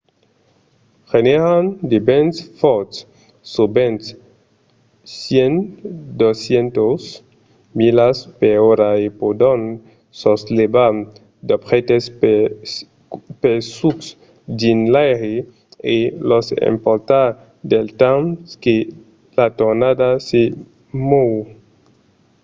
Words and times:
genèran 1.11 1.65
de 1.89 1.97
vents 2.07 2.37
fòrts 2.59 2.97
sovent 3.53 4.01
100-200 5.21 7.01
milas/ora 7.79 8.91
e 9.07 9.09
pòdon 9.21 9.61
soslevar 10.21 10.91
d’objèctes 11.47 12.03
pesucs 13.41 14.07
dins 14.59 14.83
l’aire 14.93 15.33
e 15.95 15.97
los 16.29 16.47
emportar 16.71 17.27
del 17.71 17.87
temps 18.03 18.35
que 18.63 18.75
la 19.37 19.47
tornada 19.59 20.09
se 20.27 20.41
mòu 21.09 21.31